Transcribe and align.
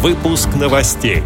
Выпуск 0.00 0.50
новостей. 0.54 1.24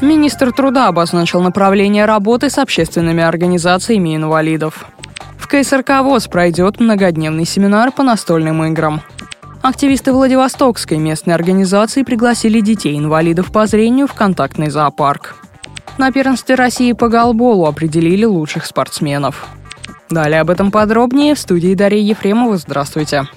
Министр 0.00 0.50
труда 0.50 0.88
обозначил 0.88 1.40
направление 1.40 2.04
работы 2.04 2.50
с 2.50 2.58
общественными 2.58 3.22
организациями 3.22 4.16
инвалидов. 4.16 4.86
В 5.38 5.46
КСРК 5.46 6.02
ВОЗ 6.02 6.26
пройдет 6.26 6.80
многодневный 6.80 7.44
семинар 7.44 7.92
по 7.92 8.02
настольным 8.02 8.64
играм. 8.64 9.02
Активисты 9.62 10.12
Владивостокской 10.12 10.98
местной 10.98 11.36
организации 11.36 12.02
пригласили 12.02 12.58
детей-инвалидов 12.58 13.52
по 13.52 13.64
зрению 13.68 14.08
в 14.08 14.14
контактный 14.14 14.68
зоопарк. 14.68 15.36
На 15.96 16.10
первенстве 16.10 16.56
России 16.56 16.90
по 16.90 17.08
голболу 17.08 17.66
определили 17.66 18.24
лучших 18.24 18.66
спортсменов. 18.66 19.46
Далее 20.10 20.40
об 20.40 20.50
этом 20.50 20.72
подробнее 20.72 21.36
в 21.36 21.38
студии 21.38 21.74
Дарья 21.74 22.00
Ефремова. 22.00 22.56
Здравствуйте. 22.56 23.28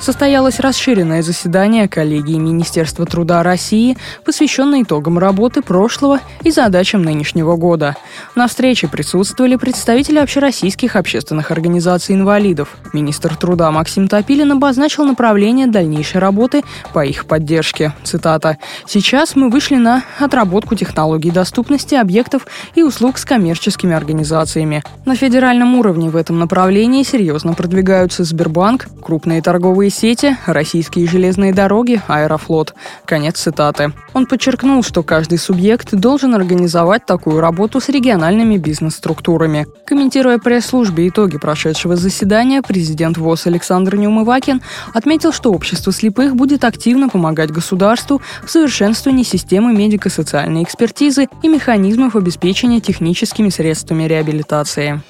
Состоялось 0.00 0.60
расширенное 0.60 1.20
заседание 1.20 1.86
коллегии 1.86 2.38
Министерства 2.38 3.04
труда 3.04 3.42
России, 3.42 3.98
посвященное 4.24 4.82
итогам 4.82 5.18
работы 5.18 5.60
прошлого 5.60 6.20
и 6.42 6.50
задачам 6.50 7.02
нынешнего 7.02 7.56
года. 7.56 7.96
На 8.34 8.48
встрече 8.48 8.88
присутствовали 8.88 9.56
представители 9.56 10.18
общероссийских 10.18 10.96
общественных 10.96 11.50
организаций 11.50 12.14
инвалидов. 12.14 12.78
Министр 12.94 13.36
труда 13.36 13.70
Максим 13.70 14.08
Топилин 14.08 14.52
обозначил 14.52 15.04
направление 15.04 15.66
дальнейшей 15.66 16.18
работы 16.18 16.62
по 16.94 17.04
их 17.04 17.26
поддержке. 17.26 17.92
Цитата. 18.02 18.56
«Сейчас 18.86 19.36
мы 19.36 19.50
вышли 19.50 19.76
на 19.76 20.02
отработку 20.18 20.76
технологий 20.76 21.30
доступности 21.30 21.94
объектов 21.94 22.46
и 22.74 22.82
услуг 22.82 23.18
с 23.18 23.26
коммерческими 23.26 23.94
организациями. 23.94 24.82
На 25.04 25.14
федеральном 25.14 25.74
уровне 25.74 26.08
в 26.08 26.16
этом 26.16 26.38
направлении 26.38 27.02
серьезно 27.02 27.52
продвигаются 27.52 28.24
Сбербанк, 28.24 28.86
крупные 29.04 29.42
торговые 29.42 29.89
сети, 29.90 30.36
российские 30.46 31.06
железные 31.06 31.52
дороги, 31.52 32.00
Аэрофлот. 32.08 32.74
Конец 33.04 33.38
цитаты. 33.38 33.92
Он 34.14 34.26
подчеркнул, 34.26 34.82
что 34.82 35.02
каждый 35.02 35.38
субъект 35.38 35.92
должен 35.92 36.34
организовать 36.34 37.06
такую 37.06 37.40
работу 37.40 37.80
с 37.80 37.88
региональными 37.88 38.56
бизнес-структурами. 38.56 39.66
Комментируя 39.84 40.38
пресс-службе 40.38 41.08
итоги 41.08 41.38
прошедшего 41.38 41.96
заседания, 41.96 42.62
президент 42.62 43.18
ВОЗ 43.18 43.46
Александр 43.46 43.96
Неумывакин 43.96 44.62
отметил, 44.94 45.32
что 45.32 45.52
общество 45.52 45.92
слепых 45.92 46.36
будет 46.36 46.64
активно 46.64 47.08
помогать 47.08 47.50
государству 47.50 48.22
в 48.44 48.50
совершенствовании 48.50 49.24
системы 49.24 49.72
медико-социальной 49.72 50.62
экспертизы 50.62 51.28
и 51.42 51.48
механизмов 51.48 52.16
обеспечения 52.16 52.80
техническими 52.80 53.48
средствами 53.48 54.04
реабилитации. 54.04 55.02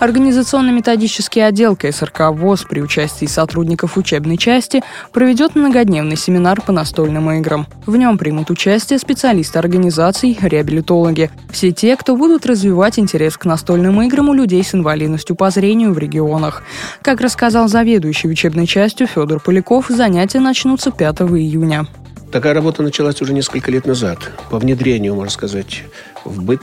Организационно-методический 0.00 1.46
отдел 1.46 1.76
КСРК 1.76 2.30
ВОЗ 2.30 2.64
при 2.64 2.80
участии 2.80 3.26
сотрудников 3.26 3.98
учебной 3.98 4.38
части 4.38 4.82
проведет 5.12 5.54
многодневный 5.54 6.16
семинар 6.16 6.62
по 6.62 6.72
настольным 6.72 7.30
играм. 7.32 7.66
В 7.84 7.96
нем 7.96 8.16
примут 8.16 8.50
участие 8.50 8.98
специалисты 8.98 9.58
организаций, 9.58 10.38
реабилитологи. 10.40 11.30
Все 11.50 11.70
те, 11.70 11.96
кто 11.96 12.16
будут 12.16 12.46
развивать 12.46 12.98
интерес 12.98 13.36
к 13.36 13.44
настольным 13.44 14.00
играм 14.00 14.30
у 14.30 14.32
людей 14.32 14.64
с 14.64 14.74
инвалидностью 14.74 15.36
по 15.36 15.50
зрению 15.50 15.92
в 15.92 15.98
регионах. 15.98 16.62
Как 17.02 17.20
рассказал 17.20 17.68
заведующий 17.68 18.28
учебной 18.28 18.66
частью 18.66 19.06
Федор 19.06 19.38
Поляков, 19.38 19.88
занятия 19.90 20.40
начнутся 20.40 20.92
5 20.92 21.20
июня. 21.20 21.86
Такая 22.30 22.54
работа 22.54 22.84
началась 22.84 23.20
уже 23.20 23.32
несколько 23.32 23.72
лет 23.72 23.86
назад 23.86 24.30
по 24.50 24.58
внедрению, 24.60 25.16
можно 25.16 25.32
сказать, 25.32 25.82
в 26.24 26.42
быт 26.44 26.62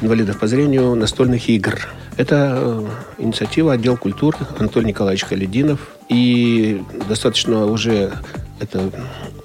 инвалидов 0.00 0.40
по 0.40 0.48
зрению 0.48 0.96
настольных 0.96 1.48
игр. 1.48 1.78
Это 2.16 2.58
э, 2.60 2.86
инициатива 3.18 3.74
отдел 3.74 3.96
культуры 3.96 4.38
Анатолий 4.58 4.88
Николаевич 4.88 5.24
Халидинов. 5.24 5.78
И 6.08 6.82
достаточно 7.08 7.66
уже 7.66 8.12
эта 8.58 8.90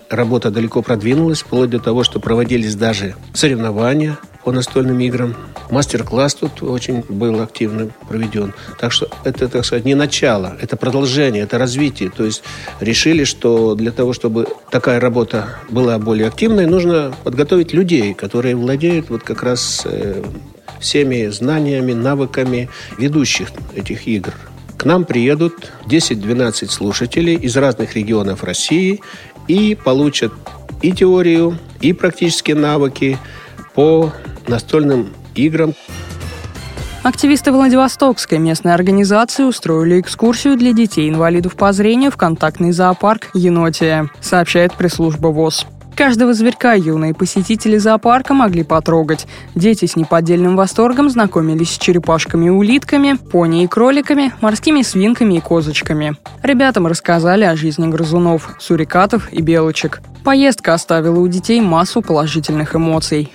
работа 0.09 0.49
далеко 0.49 0.81
продвинулась, 0.81 1.41
вплоть 1.41 1.69
до 1.69 1.79
того, 1.79 2.03
что 2.03 2.19
проводились 2.19 2.73
даже 2.73 3.15
соревнования 3.33 4.17
по 4.49 4.53
настольным 4.53 4.99
играм. 5.01 5.35
Мастер-класс 5.69 6.33
тут 6.33 6.63
очень 6.63 7.03
был 7.07 7.39
активно 7.39 7.91
проведен. 8.07 8.55
Так 8.79 8.91
что 8.91 9.07
это, 9.23 9.47
так 9.47 9.63
сказать, 9.63 9.85
не 9.85 9.93
начало, 9.93 10.57
это 10.59 10.75
продолжение, 10.75 11.43
это 11.43 11.59
развитие. 11.59 12.09
То 12.09 12.25
есть 12.25 12.41
решили, 12.79 13.25
что 13.25 13.75
для 13.75 13.91
того, 13.91 14.11
чтобы 14.11 14.47
такая 14.71 14.99
работа 14.99 15.57
была 15.69 15.99
более 15.99 16.29
активной, 16.29 16.65
нужно 16.65 17.13
подготовить 17.23 17.73
людей, 17.73 18.15
которые 18.15 18.55
владеют 18.55 19.11
вот 19.11 19.21
как 19.21 19.43
раз 19.43 19.83
э, 19.85 20.23
всеми 20.79 21.27
знаниями, 21.27 21.93
навыками 21.93 22.69
ведущих 22.97 23.49
этих 23.75 24.07
игр. 24.07 24.33
К 24.77 24.85
нам 24.85 25.05
приедут 25.05 25.71
10-12 25.85 26.71
слушателей 26.71 27.35
из 27.35 27.55
разных 27.55 27.95
регионов 27.95 28.43
России 28.43 28.99
и 29.47 29.75
получат 29.75 30.33
и 30.81 30.91
теорию, 30.91 31.59
и 31.81 31.93
практические 31.93 32.55
навыки 32.55 33.19
по 33.79 34.11
настольным 34.45 35.07
играм. 35.35 35.73
Активисты 37.01 37.53
Владивостокской 37.53 38.37
местной 38.37 38.73
организации 38.73 39.43
устроили 39.43 40.01
экскурсию 40.01 40.57
для 40.57 40.73
детей-инвалидов 40.73 41.55
по 41.55 41.71
зрению 41.71 42.11
в 42.11 42.17
контактный 42.17 42.73
зоопарк 42.73 43.29
«Енотия», 43.33 44.09
сообщает 44.19 44.73
пресс-служба 44.73 45.27
ВОЗ. 45.27 45.65
Каждого 45.95 46.33
зверька 46.33 46.73
юные 46.73 47.13
посетители 47.13 47.77
зоопарка 47.77 48.33
могли 48.33 48.63
потрогать. 48.63 49.27
Дети 49.55 49.85
с 49.85 49.95
неподдельным 49.95 50.57
восторгом 50.57 51.09
знакомились 51.09 51.71
с 51.71 51.77
черепашками 51.77 52.47
и 52.47 52.49
улитками, 52.49 53.13
пони 53.13 53.63
и 53.63 53.67
кроликами, 53.67 54.33
морскими 54.41 54.81
свинками 54.81 55.35
и 55.35 55.39
козочками. 55.39 56.17
Ребятам 56.43 56.85
рассказали 56.85 57.45
о 57.45 57.55
жизни 57.55 57.87
грызунов, 57.87 58.57
сурикатов 58.59 59.31
и 59.31 59.41
белочек. 59.41 60.01
Поездка 60.25 60.73
оставила 60.73 61.19
у 61.19 61.27
детей 61.29 61.61
массу 61.61 62.01
положительных 62.01 62.75
эмоций. 62.75 63.31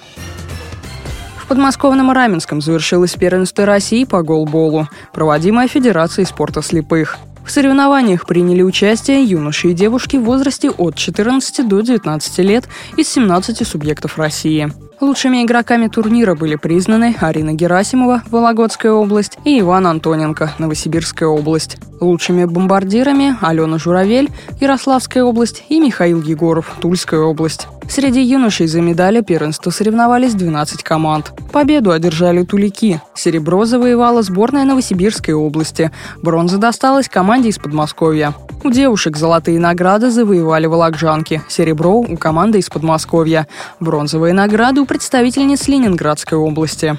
В 1.45 1.47
подмосковном 1.47 2.11
Раменском 2.11 2.63
завершилось 2.63 3.17
первенство 3.17 3.67
России 3.67 4.05
по 4.05 4.23
голболу, 4.23 4.89
проводимое 5.13 5.69
Федерацией 5.69 6.27
спорта 6.27 6.63
слепых. 6.63 7.19
В 7.45 7.51
соревнованиях 7.51 8.27
приняли 8.27 8.63
участие 8.63 9.23
юноши 9.23 9.69
и 9.69 9.75
девушки 9.75 10.17
в 10.17 10.25
возрасте 10.25 10.71
от 10.71 10.95
14 10.95 11.69
до 11.69 11.83
19 11.83 12.39
лет 12.39 12.65
из 12.97 13.09
17 13.11 13.69
субъектов 13.69 14.17
России. 14.17 14.73
Лучшими 15.03 15.43
игроками 15.43 15.89
турнира 15.89 16.35
были 16.35 16.57
признаны 16.57 17.15
Арина 17.21 17.53
Герасимова, 17.53 18.23
Вологодская 18.31 18.93
область, 18.93 19.37
и 19.45 19.61
Иван 19.61 19.87
Антоненко, 19.87 20.55
Новосибирская 20.59 21.29
область. 21.29 21.77
Лучшими 22.05 22.45
бомбардирами 22.45 23.35
Алена 23.41 23.79
Журавель, 23.79 24.31
Ярославская 24.61 25.25
область 25.25 25.65
и 25.71 25.81
Михаил 25.81 26.21
Егоров, 26.21 26.71
Тульская 26.83 27.21
область. 27.21 27.67
Среди 27.89 28.23
юношей 28.23 28.67
за 28.67 28.83
медали 28.83 29.23
первенства 29.23 29.71
соревновались 29.71 30.35
12 30.35 30.83
команд. 30.83 31.33
Победу 31.51 31.93
одержали 31.93 32.45
тулики. 32.45 33.01
Серебро 33.15 33.65
завоевала 33.65 34.23
сборная 34.23 34.65
Новосибирской 34.65 35.33
области. 35.33 35.91
Бронза 36.23 36.59
досталась 36.59 37.09
команде 37.09 37.49
из 37.49 37.59
Подмосковья. 37.59 38.35
У 38.63 38.71
девушек 38.71 39.17
золотые 39.17 39.59
награды 39.59 40.11
завоевали 40.11 40.67
волокжанки. 40.67 41.43
Серебро 41.49 41.95
у 42.01 42.17
команды 42.19 42.59
из 42.59 42.69
Подмосковья. 42.69 43.49
Бронзовые 43.81 44.35
награды 44.35 44.83
у 44.83 44.87
представительниц 44.87 45.69
Ленинградской 45.69 46.37
области. 46.37 46.99